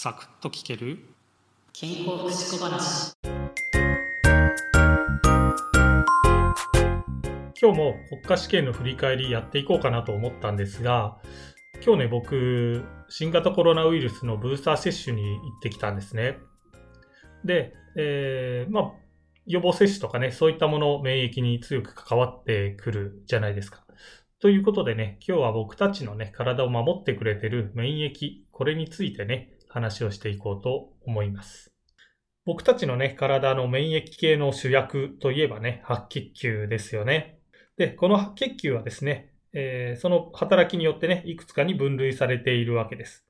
[0.00, 1.00] サクッと聞ける？
[1.72, 3.16] 健康福祉小話。
[7.60, 11.18] 今日も国家試験の振り返りやっていこうかなと思ったんですが
[11.84, 16.38] 今日ね僕新型コロナウイルスのブースター接種に行ってきたんですね。
[17.44, 18.92] で、えー、まあ
[19.46, 23.82] 予防接種とかねそういったもの免疫に強く関わってくるじゃないですか。
[24.38, 28.12] ということでね、今日は僕たちのね、体を守ってくれてる免疫、
[28.52, 31.72] これについてね、話をしていこうと思います。
[32.44, 37.40] 僕たちのね、体の免疫系の主役といえばね、白血球ですよね。
[37.76, 43.26] で、この白血球はですね、えー、その働きによってね、いくつかに分類されているわけです。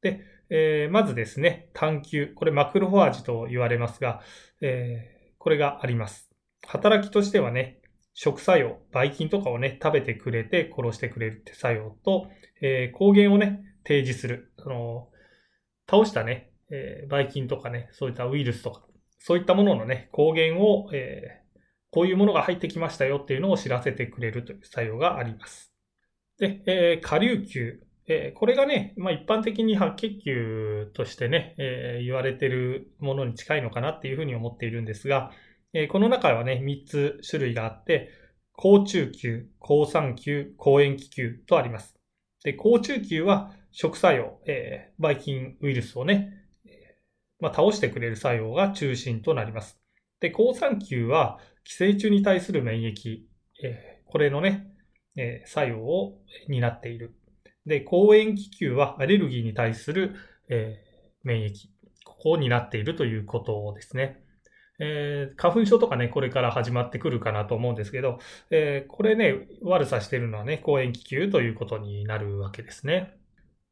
[0.00, 2.28] で、えー、まずですね、単球。
[2.28, 4.20] これマクロファージと言われますが、
[4.60, 6.30] えー、これがあります。
[6.66, 7.80] 働きとしてはね、
[8.14, 12.28] 食作用、ばい菌とかをね、食べてくれて殺してくれるって作用と、
[12.60, 14.52] えー、抗原をね、提示する。
[14.58, 15.08] その、
[15.90, 18.82] 倒したね、えー、ばい菌とかね、そういったウイルスとか、
[19.18, 21.58] そういったもののね、抗原を、えー、
[21.90, 25.72] こういうものが入ってきましたよっていうのを知らせてくれるという作用があります。
[26.38, 27.80] で、えー、下流球。
[28.08, 35.30] えー、これがね、まあ、一般的に白血球としてね、えー、言われてるものに近いのかなっていうふうに思っているんですが、
[35.72, 38.10] えー、この中はね、3つ種類があって、
[38.54, 41.96] 高中球、高酸球、高塩基球とあります。
[42.44, 46.46] で、高中球は食作用、えー、バイキンウイルスをね、
[47.40, 49.80] まあ、倒してくれる作用が中心となります。
[50.20, 53.18] で、高酸球は寄生虫に対する免疫、
[53.64, 54.68] えー、これのね、
[55.16, 57.16] えー、作用を担っている。
[57.66, 60.14] で、抗塩基球はアレルギーに対する、
[60.48, 60.82] え
[61.24, 61.52] 免疫、
[62.04, 64.22] ここを担っているということですね。
[64.78, 68.18] えー、花粉症とかね、これから始まってくるかなと思うんですけど、
[68.50, 73.16] えー、これね、悪さしてるのはね、抗塩気球ということになるわけですね。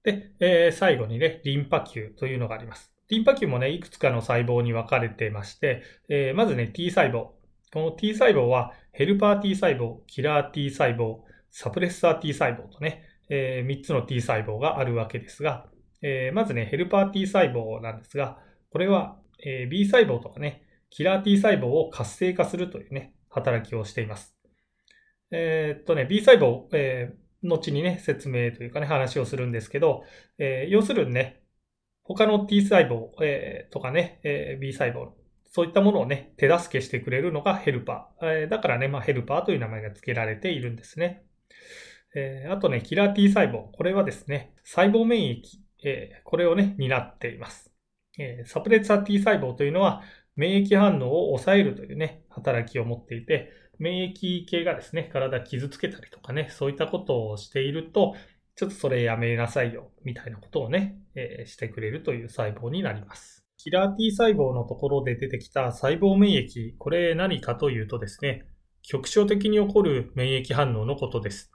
[0.03, 2.93] で、えー、最後にね、リンパ球というのがあります。
[3.09, 7.31] リンパ球もね、いくつかの細胞に分かれてまして、えまずね、T 細胞。
[7.73, 11.19] この T 細胞は、ヘルパー T 細胞、キラー T 細胞、
[11.51, 15.67] サプレッサー T 細胞とね、え3つの T 細胞があるわけですが、
[16.03, 18.39] えまずね、ヘルパー T 細胞なんですが、
[18.71, 24.37] これは、え B 細胞とかね、キラー T 細胞を活性化するというね、働きをしています。
[25.33, 30.05] え、っとね、B 細胞、えー、後にね、説明というかね、話をするんですけど、
[30.39, 31.43] えー、要するにね、
[32.03, 35.11] 他の T 細胞、えー、とかね、えー、B 細胞、
[35.53, 38.27] そういったものをね、手助けしてくれるのがヘルパー。
[38.27, 41.25] えー、だからね、まあ、ヘルパーという名前が付けられているんですね。
[42.15, 43.71] えー、あとね、キラー T 細胞。
[43.73, 45.43] これはですね、細胞免疫、
[45.85, 47.73] えー、これをね、担っています。
[48.19, 50.03] えー、サプレッサー T 細胞というのは、
[50.41, 58.15] 免疫反応を抑えるというね、働きを持っていて、免疫系がですね、体傷つけたりとかね、そういったことをしていると、
[58.57, 63.45] ちょっとそれやめなさいよ、みたいなことをね、えー、してくれるという細胞になります。
[63.59, 68.47] キラー T 細胞のところで出てきた細胞免疫、これ何かというとですね、
[68.83, 71.53] 局所的に起こる免疫反応のことです。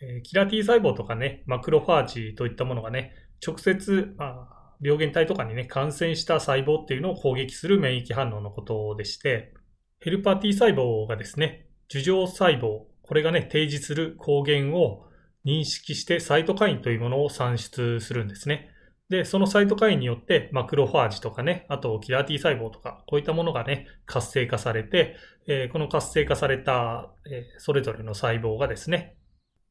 [0.00, 3.12] えー、キラー T 細胞とかね、マクロファージといったものがね、
[3.44, 9.54] 直接、まあ、病原体とかにね、感染した細胞っていうのを攻撃する免疫反応のことでして、
[10.00, 15.06] ヘルパー T 細胞がですね、樹状細胞、これがね、提示する抗原を
[15.44, 18.70] 認識してサイトカインというものを産出するんですね。
[19.10, 29.16] で、そのサイトカインによってマクロファージとかね、あとキラー T 細胞とか、こういったものがね、活性化されて、えー、この活性化された、えー、それぞれの細胞がですね、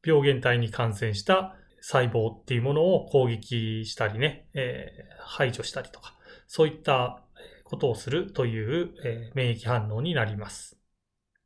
[0.06, 7.22] 病原体に感染した細胞っていうものを攻撃したりね、えー、排除したりとか、そういった
[7.62, 10.78] ことをするという、えー、免疫反応になります。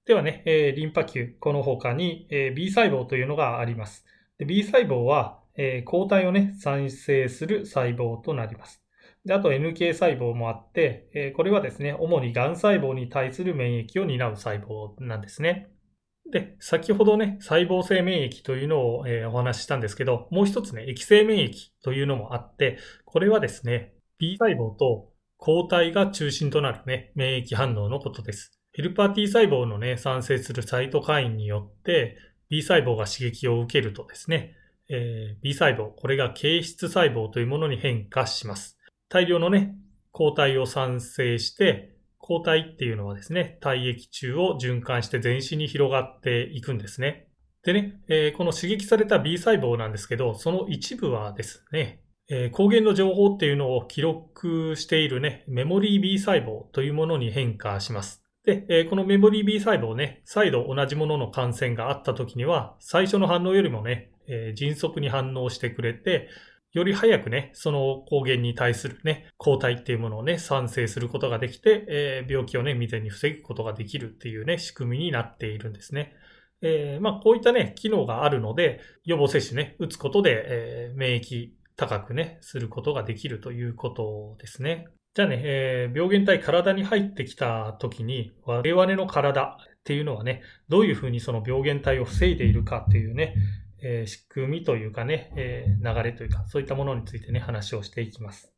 [0.07, 4.07] ではね、えー、リンパ球、この他に、えー、B 細胞というのがあります。
[4.39, 8.81] で B 細胞は、え、抗体をね、産生する細胞となります。
[9.25, 15.73] であと NK 細胞もあって、え、これはですね、主に癌細胞に対する免疫を担う細胞なんですね。
[16.31, 21.53] で、先ほどね、細胞性免疫というのを、えー、お話ししたんですけど、もう一つね、液性免疫
[21.83, 28.59] というのもあって、これはですね、B 細胞と抗体が中心となるね、免疫反応のことです。
[28.73, 32.19] ヘルパー T 細胞のね、産生するサイトカインによって、
[32.51, 34.55] B 細胞が刺激を受けるとですね、
[34.91, 38.79] えー、B 細胞、これが形質細胞というものに変化します。
[39.09, 39.75] 大量のね、
[40.13, 41.98] 抗体を産生して、
[42.29, 47.29] 抗体っていうのはですね、体液中を循環して全身に広がっていくんですね。
[47.65, 58.23] でね、えー、この刺激された B 細胞なんですけど、その一部はですね、えー、抗原の情報っていうのを記録しているね、メモリー B 細胞というものに変化します。
[58.45, 66.29] で、えー、このメモリー B 細胞ね、再度同じものの感染があった時には、最初の反応よりもね、えー、迅速に反応してくれて、
[66.79, 76.15] より早くね、その抗原に対するね、抗体っていうものをね、産生することができて、えー、病気をね、未然に防ぐことができるっていうね、仕組みになっているんですね。
[76.63, 84.87] えー、まあ、こういったね、機能があるので、予防接種ね、打つことで、えー、免疫高くね、することができるということですね。
[85.15, 93.35] じゃあね、えー、病原体体に入ってきた時に、我々の体っていうのはね、どういうふうにその病原体を防いでいるかっていうね、
[93.83, 98.53] えー、仕組みというかね、えー、流れというか、そういったものについてね、話をしていきます。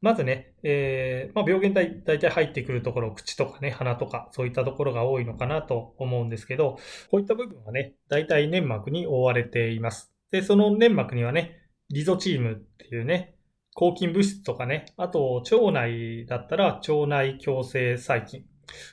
[0.00, 6.78] まずね、えー、まあ、病原体大体入ってくるところ、口とかね、鼻とか、そういったところが多いのかなと思うんですけど、
[7.10, 10.12] こういった部分はね、大体粘膜に覆われています。
[10.30, 11.58] で、その粘膜にはね、
[11.88, 13.34] リゾチームっていうね、
[13.74, 18.44] 抗菌物質とかね、あと腸内だったら腸内共生細菌。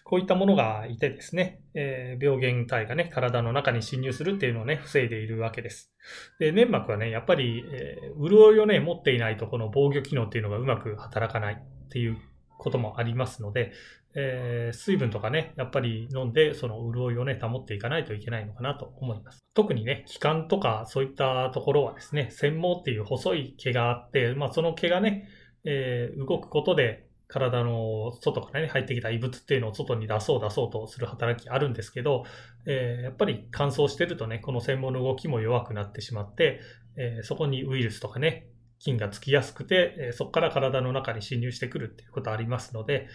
[0.03, 5.91] こういったものがいてですね、えー、病原体がね、体の中に侵入するっていうのをね、防いでいるわけです。
[6.39, 12.17] で、粘膜はね、やっぱり、えー、潤いをね、持っていないと、この防御機能っていうのがうまく働かないっていう
[12.57, 13.71] こともありますので、
[14.13, 19.45] えー、水分とかね、やっぱり飲んで、その潤いをね、保っていかないといけないのかなと思います。
[19.53, 25.27] 特にね、気管とかそういったところはですね、繊毛っていう細い毛があって、まあその毛がね、
[25.63, 32.25] え、動くことで、体の外からね、入ってきた異物っていうのを外に出そう出そうとする働きあるんですけど、
[32.65, 36.59] えー、やっぱり乾燥してるとね、この専門の動きも弱くなってしまって、
[36.97, 38.49] えー、そこにウイルスとかね、
[38.79, 43.07] 菌がつきやすくて、えー、そこから体の中に侵入してくるっていうことありますので、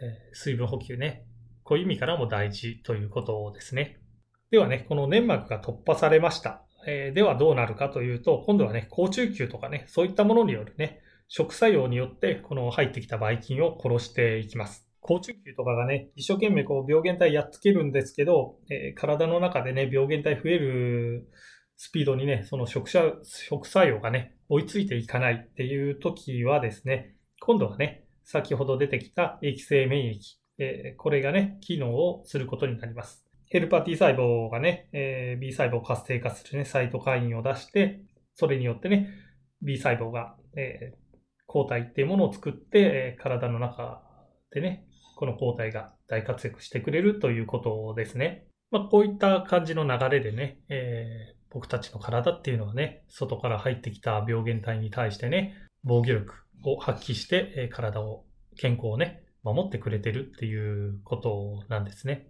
[0.00, 1.26] え水分補給ね、
[1.64, 3.98] こういう意味からも大事ということですね。
[4.50, 6.64] ではね、この粘膜が突破されました。
[6.86, 14.86] えではどうなるかというと、今度はね、高中球とかね、そういったものによるね、食作用によって、この入ってきたばい菌を殺していきます。
[15.00, 21.28] 高中球とかがね、一生懸命こう病原体やっつけるんですけど、えー、体の中でね、病原体増える
[21.76, 30.16] スピードにね、その食食作用がね、追いついていかないっていう時はですね、今度はね、先ほど出てきた液性免疫、
[30.58, 33.26] えー、これがね、機能をすることになります。
[33.50, 38.00] ヘルパー T 細胞がね、えー、B 細胞を活性化するね、サイトカインを出して、
[38.34, 39.10] それによってね、
[39.62, 41.03] B 細胞が、えー、
[41.46, 44.02] 抗体っていうものを作って、体の中
[44.50, 44.86] でね、
[45.16, 48.46] この抗体が大活躍してくれるということですね。
[48.70, 55.54] まあ、こういった感じの流れでね、えー、僕たちの体っていうのはね、外から入ってきた病原体に対してね、
[55.84, 58.24] 防御力を発揮して、え、体を、
[58.56, 62.28] 健康をね、守ってくれてるっていうことなんですね。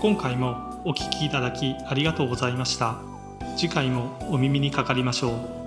[0.00, 3.00] 今回もお聴きいただきありがとうございました。
[3.56, 5.61] 次回もお耳にかかりましょう。